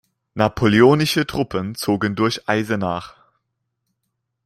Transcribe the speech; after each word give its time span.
Napoleonische 0.33 1.27
Truppen 1.27 1.75
zogen 1.75 2.15
durch 2.15 2.49
Eisenach. 2.49 3.17